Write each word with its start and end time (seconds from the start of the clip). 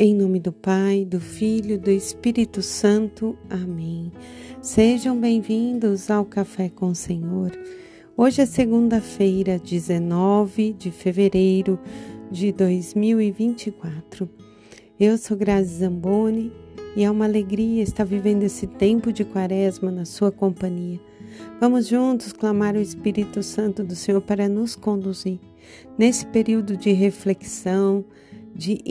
Em 0.00 0.14
nome 0.14 0.38
do 0.38 0.52
Pai, 0.52 1.04
do 1.04 1.18
Filho, 1.18 1.76
do 1.76 1.90
Espírito 1.90 2.62
Santo. 2.62 3.36
Amém. 3.50 4.12
Sejam 4.62 5.18
bem-vindos 5.18 6.08
ao 6.08 6.24
Café 6.24 6.68
com 6.68 6.90
o 6.90 6.94
Senhor. 6.94 7.50
Hoje 8.16 8.42
é 8.42 8.46
segunda-feira, 8.46 9.58
19 9.58 10.72
de 10.74 10.92
fevereiro 10.92 11.80
de 12.30 12.52
2024. 12.52 14.30
Eu 15.00 15.18
sou 15.18 15.36
Grazi 15.36 15.80
Zamboni 15.80 16.52
e 16.94 17.02
é 17.02 17.10
uma 17.10 17.24
alegria 17.24 17.82
estar 17.82 18.04
vivendo 18.04 18.44
esse 18.44 18.68
tempo 18.68 19.12
de 19.12 19.24
quaresma 19.24 19.90
na 19.90 20.04
sua 20.04 20.30
companhia. 20.30 21.00
Vamos 21.60 21.88
juntos 21.88 22.32
clamar 22.32 22.76
o 22.76 22.80
Espírito 22.80 23.42
Santo 23.42 23.82
do 23.82 23.96
Senhor 23.96 24.20
para 24.20 24.48
nos 24.48 24.76
conduzir 24.76 25.40
nesse 25.98 26.24
período 26.26 26.76
de 26.76 26.92
reflexão, 26.92 28.04
de 28.58 28.82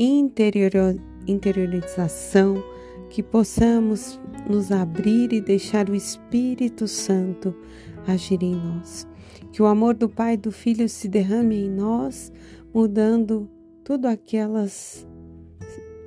interiorização, 1.28 2.64
que 3.10 3.22
possamos 3.22 4.20
nos 4.50 4.72
abrir 4.72 5.34
e 5.34 5.42
deixar 5.42 5.90
o 5.90 5.96
Espírito 5.96 6.88
Santo 6.88 7.54
agir 8.08 8.42
em 8.42 8.56
nós. 8.56 9.06
Que 9.52 9.62
o 9.62 9.66
amor 9.66 9.94
do 9.94 10.08
Pai 10.08 10.36
e 10.36 10.38
do 10.38 10.54
Filho 10.54 10.88
se 10.88 11.10
derrame 11.10 11.66
em 11.66 11.70
nós, 11.70 12.32
mudando 12.74 13.50
tudo 13.84 14.06
aquelas 14.08 15.06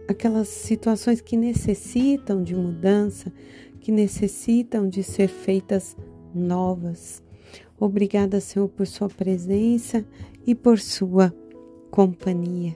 aquelas 0.08 0.48
situações 0.48 1.20
que 1.20 1.36
necessitam 1.36 2.42
de 2.42 2.56
mudança, 2.56 3.33
que 3.78 3.92
necessitam 3.92 4.88
de 4.88 5.05
ser 5.05 5.28
feitas 5.28 5.97
novas. 6.34 7.22
Obrigada, 7.78 8.41
Senhor, 8.41 8.69
por 8.69 8.88
sua 8.88 9.08
presença 9.08 10.05
e 10.45 10.52
por 10.52 10.80
sua 10.80 11.33
companhia. 12.00 12.74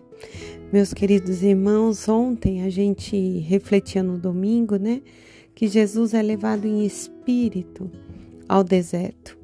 Meus 0.70 0.92
queridos 0.92 1.42
irmãos, 1.42 2.06
ontem 2.10 2.62
a 2.62 2.68
gente 2.68 3.16
refletia 3.38 4.02
no 4.02 4.18
domingo, 4.18 4.76
né, 4.76 5.00
que 5.54 5.66
Jesus 5.66 6.12
é 6.12 6.20
levado 6.20 6.66
em 6.66 6.84
espírito 6.84 7.90
ao 8.46 8.62
deserto. 8.62 9.38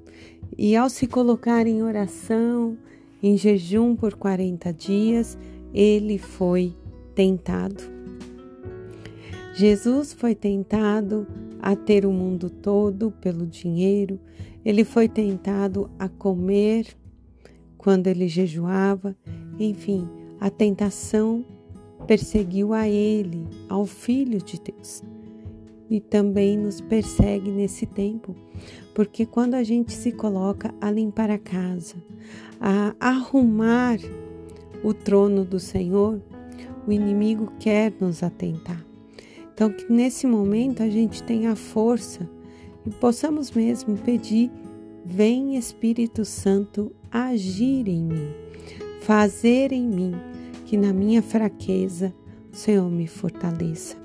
E 0.59 0.77
ao 0.77 0.91
se 0.91 1.07
colocar 1.07 1.67
em 1.67 1.83
oração, 1.83 2.77
em 3.23 3.39
jejum 3.39 3.97
por 3.97 4.17
40 4.17 4.71
dias, 4.71 5.39
ele 5.73 6.19
foi 6.19 6.75
tentado. 7.15 7.83
Jesus 9.55 10.13
foi 10.13 10.35
tentado 10.35 11.27
a 11.59 11.75
ter 11.75 12.05
o 12.05 12.13
mundo 12.13 12.51
todo 12.51 13.13
pelo 13.13 13.47
dinheiro, 13.47 14.21
ele 14.63 14.85
foi 14.85 15.09
tentado 15.09 15.91
a 15.99 16.07
comer 16.07 16.87
quando 17.79 18.09
ele 18.09 18.29
jejuava, 18.29 19.17
enfim, 19.65 20.09
a 20.41 20.51
tentação 20.51 21.45
perseguiu 22.07 22.73
a 22.73 22.89
ele, 22.89 23.47
ao 23.69 23.87
Filho 23.87 24.43
de 24.43 24.61
Deus. 24.61 25.03
E 25.89 26.01
também 26.01 26.57
nos 26.57 26.81
persegue 26.81 27.51
nesse 27.51 27.85
tempo, 27.85 28.35
porque 28.95 29.27
quando 29.27 29.55
a 29.55 29.63
gente 29.63 29.93
se 29.93 30.13
coloca 30.13 30.73
a 30.81 30.91
limpar 30.91 31.31
a 31.31 31.39
casa, 31.39 31.97
a 32.61 32.95
arrumar 33.01 33.99
o 34.85 34.95
trono 34.95 35.45
do 35.45 35.59
Senhor, 35.59 36.21
o 36.87 36.93
inimigo 36.93 37.53
quer 37.59 37.93
nos 38.01 38.23
atentar. 38.23 38.85
Então, 39.53 39.71
que 39.71 39.93
nesse 39.93 40.27
momento 40.27 40.83
a 40.83 40.89
gente 40.89 41.23
tenha 41.23 41.55
força 41.55 42.29
e 42.87 42.91
possamos 42.91 43.51
mesmo 43.51 43.97
pedir: 43.97 44.51
Vem 45.05 45.57
Espírito 45.57 46.25
Santo 46.25 46.93
agir 47.11 47.89
em 47.89 48.03
mim, 48.03 48.31
fazer 49.01 49.73
em 49.73 49.87
mim 49.87 50.15
que 50.67 50.77
na 50.77 50.93
minha 50.93 51.23
fraqueza 51.23 52.15
o 52.53 52.57
Senhor 52.57 52.89
me 52.91 53.07
fortaleça. 53.07 53.97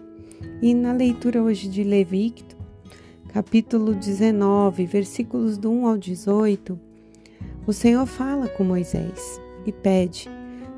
E 0.61 0.73
na 0.73 0.93
leitura 0.93 1.43
hoje 1.43 1.67
de 1.67 1.83
Levítico, 1.83 2.55
capítulo 3.29 3.93
19, 3.93 4.85
versículos 4.85 5.57
do 5.57 5.69
1 5.71 5.87
ao 5.87 5.97
18, 5.97 6.79
o 7.67 7.73
Senhor 7.73 8.05
fala 8.05 8.47
com 8.47 8.63
Moisés 8.63 9.39
e 9.65 9.71
pede: 9.71 10.29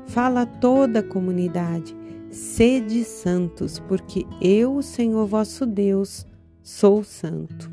Fala 0.06 0.42
a 0.42 0.46
toda 0.46 1.00
a 1.00 1.02
comunidade, 1.02 1.94
sede 2.30 3.04
santos, 3.04 3.78
porque 3.78 4.26
eu, 4.40 4.76
o 4.76 4.82
Senhor 4.82 5.26
vosso 5.26 5.64
Deus, 5.64 6.26
sou 6.62 7.04
santo. 7.04 7.70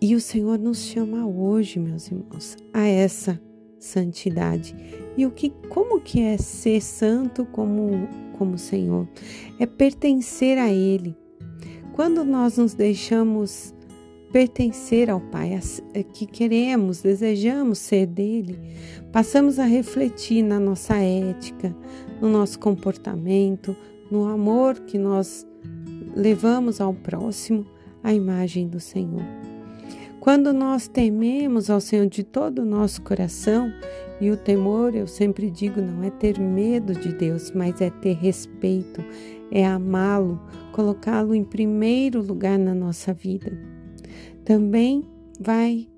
E 0.00 0.14
o 0.14 0.20
Senhor 0.20 0.58
nos 0.58 0.78
chama 0.78 1.26
hoje, 1.26 1.80
meus 1.80 2.06
irmãos, 2.06 2.56
a 2.72 2.86
essa 2.86 3.40
santidade. 3.78 4.74
E 5.16 5.26
o 5.26 5.30
que, 5.30 5.50
como 5.68 6.00
que 6.00 6.20
é 6.20 6.36
ser 6.36 6.80
santo 6.80 7.44
como 7.46 8.08
como 8.36 8.56
Senhor? 8.56 9.08
É 9.58 9.66
pertencer 9.66 10.58
a 10.58 10.70
Ele. 10.70 11.16
Quando 11.92 12.24
nós 12.24 12.56
nos 12.56 12.74
deixamos 12.74 13.74
pertencer 14.32 15.10
ao 15.10 15.20
Pai, 15.20 15.58
é 15.94 16.02
que 16.02 16.26
queremos, 16.26 17.02
desejamos 17.02 17.78
ser 17.78 18.06
dele, 18.06 18.58
passamos 19.10 19.58
a 19.58 19.64
refletir 19.64 20.42
na 20.42 20.60
nossa 20.60 20.96
ética, 20.96 21.74
no 22.20 22.28
nosso 22.28 22.58
comportamento, 22.58 23.74
no 24.10 24.26
amor 24.26 24.78
que 24.80 24.98
nós 24.98 25.46
levamos 26.14 26.80
ao 26.80 26.94
próximo, 26.94 27.66
a 28.02 28.12
imagem 28.12 28.68
do 28.68 28.78
Senhor. 28.78 29.24
Quando 30.28 30.52
nós 30.52 30.86
tememos 30.86 31.70
ao 31.70 31.80
Senhor 31.80 32.06
de 32.06 32.22
todo 32.22 32.58
o 32.58 32.66
nosso 32.66 33.00
coração, 33.00 33.72
e 34.20 34.30
o 34.30 34.36
temor, 34.36 34.94
eu 34.94 35.06
sempre 35.06 35.50
digo, 35.50 35.80
não 35.80 36.02
é 36.02 36.10
ter 36.10 36.38
medo 36.38 36.92
de 36.92 37.14
Deus, 37.14 37.50
mas 37.50 37.80
é 37.80 37.88
ter 37.88 38.12
respeito, 38.12 39.02
é 39.50 39.64
amá-lo, 39.64 40.38
colocá-lo 40.70 41.34
em 41.34 41.42
primeiro 41.42 42.20
lugar 42.20 42.58
na 42.58 42.74
nossa 42.74 43.14
vida. 43.14 43.58
Também 44.44 45.02
vai 45.40 45.88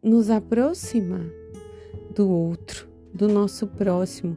nos 0.00 0.30
aproximar 0.30 1.26
do 2.14 2.30
outro, 2.30 2.88
do 3.12 3.26
nosso 3.26 3.66
próximo, 3.66 4.36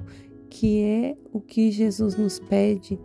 que 0.50 0.82
é 0.82 1.16
o 1.32 1.40
que 1.40 1.70
Jesus 1.70 2.16
nos 2.16 2.40
pede 2.40 3.00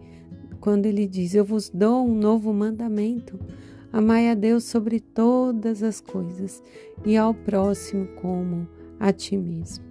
quando 0.58 0.86
ele 0.86 1.06
diz: 1.06 1.34
Eu 1.34 1.44
vos 1.44 1.68
dou 1.68 2.06
um 2.06 2.14
novo 2.14 2.50
mandamento 2.54 3.38
Amai 3.92 4.28
a 4.28 4.34
Deus 4.34 4.64
sobre 4.64 5.00
todas 5.00 5.82
as 5.82 6.00
coisas 6.00 6.62
e 7.04 7.16
ao 7.16 7.32
próximo 7.32 8.06
como 8.20 8.68
a 9.00 9.12
ti 9.12 9.36
mesmo. 9.36 9.84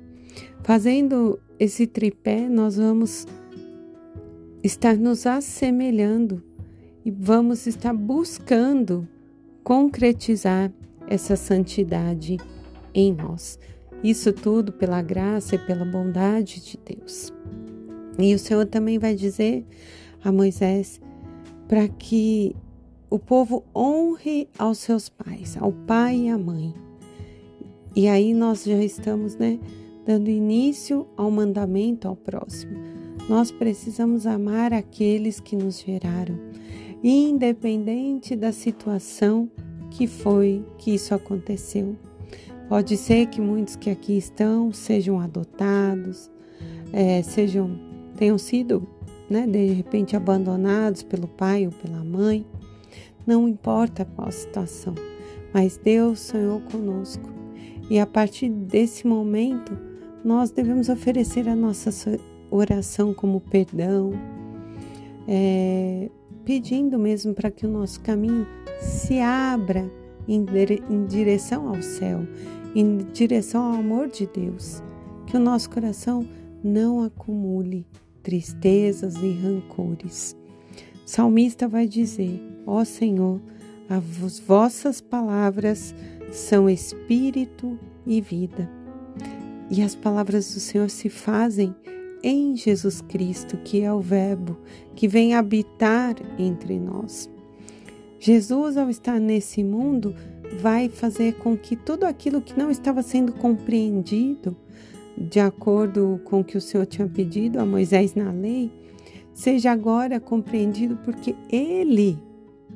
Fazendo 0.64 1.40
esse 1.60 1.88
tripé, 1.88 2.48
nós 2.48 2.78
vamos 2.78 3.26
estar 4.64 4.96
nos 4.98 5.26
assemelhando 5.26 6.44
e 7.04 7.10
vamos 7.10 7.66
estar 7.66 7.94
buscando 7.94 9.08
concretizar 9.64 10.72
essa 11.08 11.36
santidade 11.36 12.38
em 12.94 13.14
nós. 13.14 13.58
Isso 14.04 14.32
tudo 14.32 14.72
pela 14.72 15.02
graça 15.02 15.56
e 15.56 15.60
pela 15.60 15.86
bondade 15.86 16.62
de 16.62 16.78
Deus. 16.78 17.34
E 18.20 18.34
o 18.36 18.40
Senhor 18.40 18.66
também 18.66 19.00
vai 19.00 19.16
dizer 19.16 19.66
a 20.24 20.32
Moisés 20.32 21.02
para 21.68 21.88
que 21.88 22.56
o 23.10 23.18
povo 23.18 23.64
honre 23.76 24.50
aos 24.58 24.80
seus 24.80 25.08
pais, 25.08 25.58
ao 25.60 25.72
pai 25.72 26.22
e 26.22 26.30
à 26.30 26.38
mãe. 26.38 26.74
E 27.96 28.08
aí 28.08 28.34
nós 28.34 28.64
já 28.64 28.84
estamos, 28.84 29.36
né, 29.36 29.60
dando 30.06 30.30
início 30.30 31.08
ao 31.16 31.32
mandamento 31.32 32.08
ao 32.08 32.16
próximo. 32.16 32.78
Nós 33.30 33.52
precisamos 33.52 34.28
amar 34.28 34.74
aqueles 34.74 35.40
que 35.40 35.56
nos 35.56 35.80
geraram, 35.80 36.38
independente 37.04 38.36
da 38.36 38.52
situação 38.52 39.50
que 39.90 40.06
foi 40.06 40.64
que 40.78 40.94
isso 40.94 41.14
aconteceu. 41.14 41.96
Pode 42.70 42.98
ser 42.98 43.28
que 43.28 43.40
muitos 43.40 43.78
que 43.78 43.90
aqui 43.90 44.18
estão 44.18 44.74
sejam 44.74 45.20
adotados, 45.20 46.30
é, 46.92 47.22
sejam 47.24 47.88
tenham 48.18 48.38
sido, 48.38 48.88
né, 49.30 49.46
de 49.46 49.68
repente 49.68 50.16
abandonados 50.16 51.04
pelo 51.04 51.28
pai 51.28 51.66
ou 51.66 51.72
pela 51.72 52.04
mãe 52.04 52.46
não 53.28 53.48
importa 53.48 54.06
qual 54.06 54.32
situação, 54.32 54.96
mas 55.54 55.78
Deus 55.78 56.20
sonhou 56.22 56.62
conosco. 56.62 57.30
E 57.90 58.00
a 58.00 58.06
partir 58.06 58.50
desse 58.50 59.06
momento, 59.06 59.78
nós 60.24 60.50
devemos 60.50 60.90
oferecer 60.90 61.48
a 61.48 61.56
nossa 61.56 61.92
oração 62.50 63.14
como 63.14 63.42
perdão, 63.42 64.12
é, 65.28 66.10
pedindo 66.46 66.98
mesmo 66.98 67.34
para 67.34 67.52
que 67.52 67.66
o 67.66 67.70
nosso 67.70 68.00
caminho 68.02 68.48
se 68.80 69.20
abra 69.20 69.92
em, 70.28 70.46
em 70.90 71.06
direção 71.06 71.68
ao 71.68 71.82
céu, 71.82 72.26
em 72.74 72.98
direção 73.14 73.66
ao 73.66 73.80
amor 73.80 74.08
de 74.08 74.26
Deus, 74.28 74.82
que 75.26 75.36
o 75.36 75.40
nosso 75.40 75.70
coração 75.70 76.26
não 76.64 77.04
acumule 77.04 77.86
tristezas 78.24 79.16
e 79.16 79.32
rancores. 79.32 80.36
O 81.06 81.10
salmista 81.10 81.68
vai 81.68 81.88
dizer: 81.88 82.42
Ó 82.68 82.84
Senhor, 82.84 83.40
as 83.90 84.40
vossas 84.40 85.00
palavras 85.00 85.96
são 86.30 86.70
espírito 86.70 87.80
e 88.06 88.20
vida. 88.20 88.70
E 89.72 89.82
as 89.82 89.96
palavras 89.96 90.54
do 90.54 90.60
Senhor 90.60 90.90
se 90.90 91.10
fazem 91.10 91.74
em 92.22 92.58
Jesus 92.58 93.00
Cristo, 93.00 93.56
que 93.64 93.82
é 93.82 93.94
o 93.94 94.02
Verbo, 94.02 94.58
que 94.96 95.08
vem 95.08 95.34
habitar 95.34 96.16
entre 96.38 96.78
nós. 96.78 97.30
Jesus, 98.20 98.76
ao 98.76 98.90
estar 98.90 99.18
nesse 99.18 99.64
mundo, 99.64 100.14
vai 100.60 100.90
fazer 100.90 101.36
com 101.36 101.56
que 101.56 101.76
tudo 101.78 102.04
aquilo 102.04 102.42
que 102.42 102.58
não 102.58 102.70
estava 102.70 103.02
sendo 103.02 103.32
compreendido, 103.32 104.58
de 105.18 105.40
acordo 105.40 106.20
com 106.26 106.42
o 106.42 106.44
que 106.44 106.58
o 106.58 106.62
Senhor 106.62 106.86
tinha 106.86 107.08
pedido 107.08 107.60
a 107.60 107.66
Moisés 107.66 108.14
na 108.14 108.32
lei, 108.32 108.70
seja 109.34 109.72
agora 109.72 110.20
compreendido 110.20 110.98
porque 110.98 111.34
Ele 111.50 112.27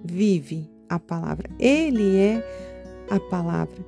vive 0.04 0.70
a 0.90 1.00
palavra, 1.00 1.50
Ele 1.60 2.18
é 2.18 2.44
a 3.10 3.20
palavra. 3.20 3.86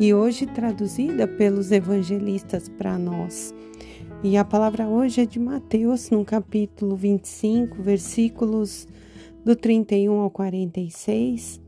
E 0.00 0.12
hoje 0.12 0.46
traduzida 0.46 1.28
pelos 1.28 1.70
evangelistas 1.70 2.68
para 2.68 2.98
nós. 2.98 3.54
E 4.22 4.36
a 4.36 4.44
palavra 4.44 4.86
hoje 4.86 5.20
é 5.20 5.26
de 5.26 5.38
Mateus, 5.38 6.10
no 6.10 6.24
capítulo 6.24 6.96
25, 6.96 7.82
versículos 7.82 8.86
do 9.44 9.54
31 9.54 10.20
ao 10.20 10.30
46. 10.30 11.60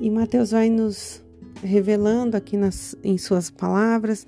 E 0.00 0.10
Mateus 0.10 0.52
vai 0.52 0.70
nos 0.70 1.22
revelando 1.62 2.36
aqui 2.36 2.56
nas, 2.56 2.94
em 3.02 3.18
suas 3.18 3.50
palavras 3.50 4.26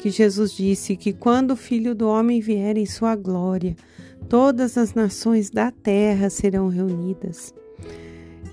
que 0.00 0.10
Jesus 0.10 0.52
disse 0.52 0.96
que 0.96 1.12
quando 1.12 1.52
o 1.52 1.56
Filho 1.56 1.94
do 1.94 2.08
Homem 2.08 2.40
vier 2.40 2.76
em 2.76 2.86
sua 2.86 3.16
glória, 3.16 3.74
todas 4.28 4.78
as 4.78 4.94
nações 4.94 5.50
da 5.50 5.70
terra 5.70 6.30
serão 6.30 6.68
reunidas. 6.68 7.52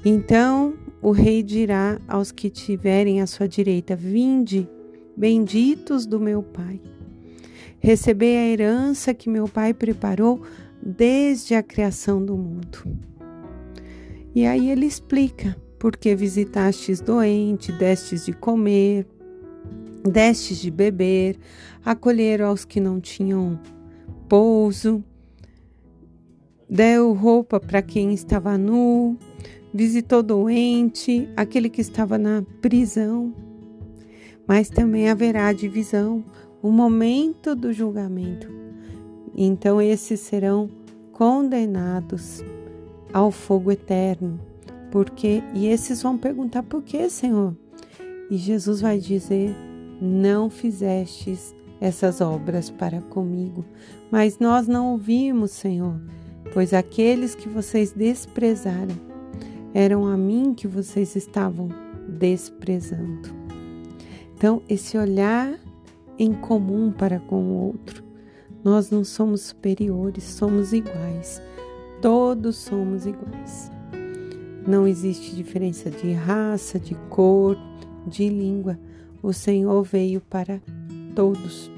Então 0.09 0.74
o 1.01 1.12
rei 1.12 1.44
dirá 1.44 2.00
aos 2.07 2.31
que 2.31 2.50
tiverem 2.50 3.19
à 3.19 3.27
sua 3.27 3.45
direita: 3.45 3.94
Vinde, 3.94 4.65
benditos 5.18 6.06
do 6.06 6.18
meu 6.18 6.42
Pai 6.42 6.80
Recebei 7.80 8.38
a 8.38 8.48
herança 8.48 9.13
que 9.13 9.30
meu 9.30 9.48
Pai 9.48 9.74
preparou 9.74 10.42
desde 10.81 11.56
a 11.56 11.62
criação 11.62 12.24
do 12.24 12.36
mundo. 12.36 12.83
E 14.33 14.45
aí 14.45 14.69
ele 14.69 14.86
explica: 14.86 15.56
porque 15.77 16.15
visitastes 16.15 17.00
doente, 17.00 17.71
destes 17.71 18.25
de 18.25 18.33
comer, 18.33 19.06
destes 20.04 20.57
de 20.57 20.71
beber, 20.71 21.38
acolheram 21.83 22.48
aos 22.48 22.65
que 22.65 22.80
não 22.80 23.00
tinham 23.00 23.59
pouso, 24.27 25.04
deu 26.69 27.13
roupa 27.13 27.59
para 27.59 27.81
quem 27.81 28.13
estava 28.13 28.57
nu, 28.57 29.18
visitou 29.73 30.23
doente, 30.23 31.29
aquele 31.35 31.69
que 31.69 31.81
estava 31.81 32.17
na 32.17 32.43
prisão. 32.61 33.33
Mas 34.47 34.69
também 34.69 35.09
haverá 35.09 35.51
divisão, 35.51 36.23
o 36.61 36.71
momento 36.71 37.55
do 37.55 37.73
julgamento. 37.73 38.47
Então 39.35 39.81
esses 39.81 40.19
serão 40.19 40.69
condenados 41.11 42.43
ao 43.13 43.31
fogo 43.31 43.71
eterno. 43.71 44.39
Porque 44.91 45.43
e 45.53 45.67
esses 45.67 46.01
vão 46.01 46.17
perguntar 46.17 46.63
por 46.63 46.81
que, 46.81 47.09
Senhor? 47.09 47.55
E 48.29 48.37
Jesus 48.37 48.81
vai 48.81 48.97
dizer: 48.97 49.53
Não 50.01 50.49
fizestes 50.49 51.53
essas 51.79 52.21
obras 52.21 52.69
para 52.69 53.01
comigo, 53.01 53.65
mas 54.09 54.39
nós 54.39 54.67
não 54.67 54.93
ouvimos, 54.93 55.51
Senhor, 55.51 56.01
pois 56.53 56.73
aqueles 56.73 57.35
que 57.35 57.47
vocês 57.47 57.91
desprezaram 57.91 58.95
eram 59.77 60.07
a 60.07 60.18
mim 60.18 60.56
que 60.56 60.68
vocês 60.68 61.15
estavam 61.15 61.69
desprezando. 62.09 63.29
Então, 64.33 64.59
esse 64.68 64.97
olhar 64.97 65.56
em 66.18 66.33
comum 66.33 66.91
para 66.91 67.19
com 67.19 67.44
o 67.44 67.68
outro. 67.68 68.03
Nós 68.63 68.89
não 68.89 69.03
somos 69.03 69.41
superiores, 69.41 70.24
somos 70.24 70.74
iguais. 70.74 71.39
Todos 72.01 72.56
somos 72.56 73.06
iguais. 73.06 73.71
Não 74.68 74.88
existe 74.88 75.35
diferença 75.35 75.91
de 75.91 76.12
raça, 76.12 76.80
de 76.80 76.95
cor, 77.12 77.56
de 78.07 78.27
língua. 78.30 78.80
O 79.21 79.31
Senhor 79.31 79.83
veio 79.83 80.21
para 80.21 80.59
todos. 81.13 81.71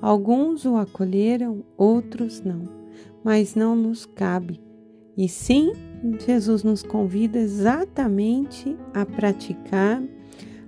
Alguns 0.00 0.64
o 0.64 0.76
acolheram, 0.76 1.64
outros 1.76 2.42
não. 2.42 2.62
Mas 3.24 3.56
não 3.56 3.74
nos 3.74 4.06
cabe. 4.06 4.60
E 5.16 5.28
sim, 5.28 5.72
Jesus 6.18 6.62
nos 6.62 6.82
convida 6.82 7.38
exatamente 7.38 8.76
a 8.94 9.04
praticar 9.04 10.02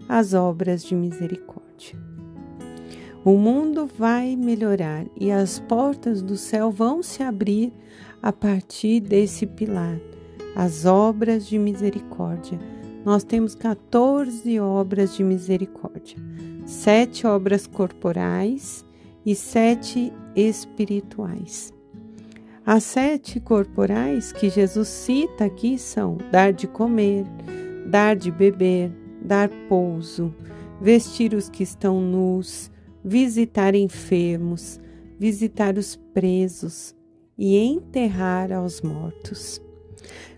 as 0.09 0.35
obras 0.35 0.85
de 0.85 0.95
misericórdia. 0.95 1.99
O 3.25 3.37
mundo 3.37 3.87
vai 3.87 4.35
melhorar 4.35 5.07
e 5.19 5.31
as 5.31 5.59
portas 5.61 6.21
do 6.21 6.37
céu 6.37 6.71
vão 6.71 7.03
se 7.03 7.23
abrir 7.23 7.73
a 8.21 8.33
partir 8.33 9.01
desse 9.01 9.47
pilar, 9.47 9.99
as 10.57 10.85
obras 10.85 11.47
de 11.47 11.59
misericórdia. 11.59 12.59
Nós 13.05 13.25
temos 13.25 13.55
14 13.55 14.61
obras 14.61 15.17
de 15.17 15.25
misericórdia, 15.25 16.19
sete 16.67 17.27
obras 17.27 17.67
corporais 17.67 18.85
e 19.25 19.35
sete 19.35 20.13
espirituais. 20.37 21.73
As 22.65 22.85
sete 22.85 23.41
corporais 23.41 24.31
que 24.31 24.49
Jesus 24.49 24.87
cita 24.87 25.47
aqui 25.47 25.77
são 25.77 26.17
dar 26.31 26.53
de 26.53 26.69
comer, 26.69 27.25
dar 27.87 28.15
de 28.15 28.31
beber, 28.31 28.93
dar 29.21 29.49
pouso, 29.69 30.33
vestir 30.81 31.35
os 31.35 31.49
que 31.49 31.65
estão 31.65 32.01
nus, 32.01 32.71
visitar 33.05 33.75
enfermos, 33.75 34.81
visitar 35.19 35.77
os 35.77 35.97
presos 36.15 36.95
e 37.37 37.57
enterrar 37.57 38.53
aos 38.53 38.81
mortos. 38.81 39.61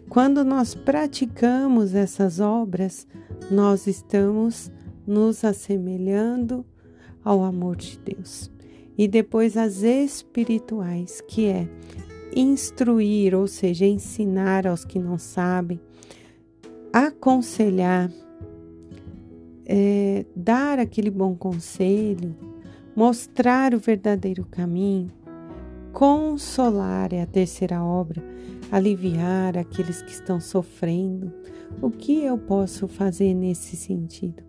Quando 0.08 0.42
nós 0.42 0.74
praticamos 0.74 1.94
essas 1.94 2.40
obras, 2.40 3.06
nós 3.50 3.86
estamos 3.86 4.72
nos 5.06 5.44
assemelhando 5.44 6.64
ao 7.22 7.42
amor 7.42 7.76
de 7.76 7.98
Deus. 7.98 8.50
E 8.96 9.06
depois 9.08 9.56
as 9.58 9.82
espirituais, 9.82 11.20
que 11.20 11.46
é 11.46 11.68
instruir, 12.34 13.34
ou 13.34 13.46
seja, 13.46 13.86
ensinar 13.86 14.66
aos 14.66 14.84
que 14.84 14.98
não 14.98 15.18
sabem, 15.18 15.80
aconselhar, 16.92 18.10
é, 19.66 20.24
dar 20.34 20.78
aquele 20.78 21.10
bom 21.10 21.34
conselho, 21.34 22.36
mostrar 22.94 23.74
o 23.74 23.78
verdadeiro 23.78 24.44
caminho, 24.44 25.10
consolar 25.92 27.12
é 27.12 27.22
a 27.22 27.26
terceira 27.26 27.82
obra, 27.82 28.22
aliviar 28.70 29.56
aqueles 29.56 30.02
que 30.02 30.10
estão 30.10 30.40
sofrendo. 30.40 31.32
O 31.80 31.90
que 31.90 32.24
eu 32.24 32.36
posso 32.38 32.86
fazer 32.86 33.34
nesse 33.34 33.76
sentido? 33.76 34.42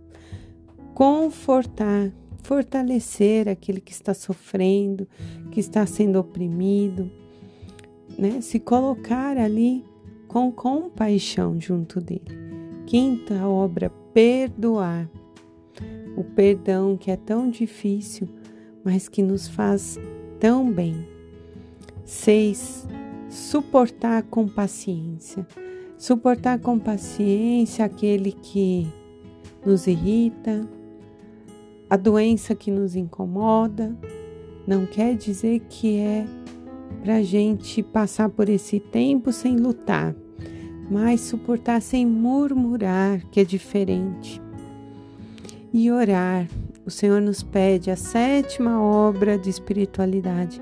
Confortar, 0.94 2.12
fortalecer 2.44 3.50
aquele 3.50 3.82
que 3.82 3.92
está 3.92 4.14
sofrendo, 4.14 5.08
que 5.52 5.60
está 5.60 5.86
sendo 5.86 6.20
oprimido, 6.20 7.12
né? 8.18 8.42
Se 8.42 8.60
colocar 8.60 9.38
ali 9.38 9.84
com 10.28 10.52
compaixão 10.52 11.60
junto 11.60 12.02
dele. 12.02 12.46
Quinta 12.86 13.48
obra, 13.48 13.90
perdoar 14.14 15.10
o 16.16 16.24
perdão 16.24 16.96
que 16.98 17.12
é 17.12 17.18
tão 17.18 17.50
difícil, 17.50 18.28
mas 18.84 19.08
que 19.10 19.22
nos 19.22 19.48
faz 19.48 20.00
tão 20.40 20.72
bem. 20.72 21.08
6. 22.06 22.88
Suportar 23.30 24.24
com 24.24 24.48
paciência. 24.48 25.46
Suportar 25.98 26.60
com 26.60 26.78
paciência 26.78 27.84
aquele 27.84 28.32
que 28.32 28.88
nos 29.66 29.88
irrita, 29.88 30.68
a 31.90 31.98
doença 31.98 32.54
que 32.54 32.70
nos 32.70 32.96
incomoda. 32.96 33.96
Não 34.68 34.86
quer 34.86 35.16
dizer 35.16 35.62
que 35.68 35.98
é 35.98 36.26
para 37.06 37.22
gente 37.22 37.84
passar 37.84 38.30
por 38.30 38.50
esse 38.50 38.80
tempo 38.80 39.32
sem 39.32 39.58
lutar, 39.58 40.16
mas 40.90 41.22
suportar 41.22 41.80
sem 41.80 42.04
murmurar, 42.04 43.22
que 43.30 43.40
é 43.40 43.46
diferente 43.46 44.42
e 45.72 45.92
orar. 45.92 46.48
O 46.84 46.90
Senhor 46.90 47.22
nos 47.22 47.44
pede 47.44 47.92
a 47.92 47.96
sétima 47.96 48.82
obra 48.82 49.38
de 49.38 49.52
espiritualidade: 49.52 50.60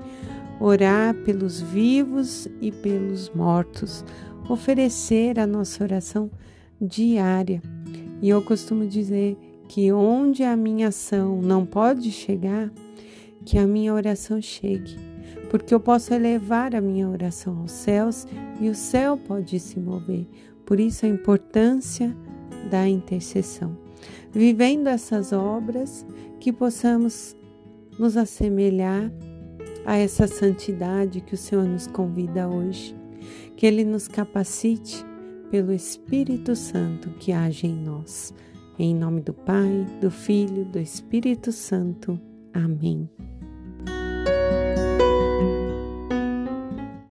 orar 0.60 1.14
pelos 1.14 1.62
vivos 1.62 2.46
e 2.60 2.70
pelos 2.70 3.30
mortos, 3.30 4.04
oferecer 4.46 5.40
a 5.40 5.46
nossa 5.46 5.82
oração 5.82 6.30
diária. 6.78 7.62
E 8.20 8.28
eu 8.28 8.42
costumo 8.42 8.86
dizer 8.86 9.38
que 9.66 9.90
onde 9.90 10.42
a 10.42 10.54
minha 10.54 10.88
ação 10.88 11.40
não 11.40 11.64
pode 11.64 12.12
chegar, 12.12 12.70
que 13.46 13.56
a 13.56 13.66
minha 13.66 13.94
oração 13.94 14.42
chegue, 14.42 15.13
porque 15.54 15.72
eu 15.72 15.78
posso 15.78 16.12
elevar 16.12 16.74
a 16.74 16.80
minha 16.80 17.08
oração 17.08 17.60
aos 17.60 17.70
céus 17.70 18.26
e 18.60 18.68
o 18.68 18.74
céu 18.74 19.16
pode 19.16 19.60
se 19.60 19.78
mover. 19.78 20.26
Por 20.66 20.80
isso 20.80 21.06
a 21.06 21.08
importância 21.08 22.12
da 22.68 22.88
intercessão 22.88 23.84
vivendo 24.34 24.88
essas 24.88 25.32
obras, 25.32 26.04
que 26.40 26.52
possamos 26.52 27.36
nos 27.98 28.16
assemelhar 28.16 29.10
a 29.86 29.96
essa 29.96 30.26
santidade 30.26 31.20
que 31.20 31.34
o 31.34 31.38
Senhor 31.38 31.64
nos 31.64 31.86
convida 31.86 32.48
hoje. 32.48 32.94
Que 33.56 33.66
Ele 33.66 33.84
nos 33.84 34.08
capacite 34.08 35.06
pelo 35.50 35.72
Espírito 35.72 36.56
Santo 36.56 37.10
que 37.10 37.32
age 37.32 37.68
em 37.68 37.76
nós. 37.76 38.34
Em 38.76 38.92
nome 38.92 39.20
do 39.20 39.32
Pai, 39.32 39.86
do 40.00 40.10
Filho, 40.10 40.64
do 40.64 40.80
Espírito 40.80 41.52
Santo. 41.52 42.20
Amém. 42.52 43.08